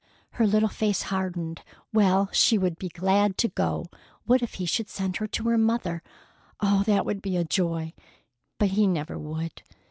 Her 0.31 0.47
little 0.47 0.67
face 0.67 1.03
hardened. 1.03 1.61
Well, 1.93 2.31
she 2.33 2.57
would 2.57 2.79
be 2.79 2.89
glad 2.89 3.37
to 3.37 3.47
go. 3.47 3.85
What 4.25 4.41
if 4.41 4.55
he 4.55 4.65
should 4.65 4.89
send 4.89 5.17
her 5.17 5.27
to 5.27 5.43
her 5.43 5.59
mother! 5.59 6.01
Oh, 6.59 6.81
that 6.87 7.05
would 7.05 7.21
be 7.21 7.43
joy!—but 7.43 8.69
he 8.69 8.87
never 8.87 9.19
would. 9.19 9.61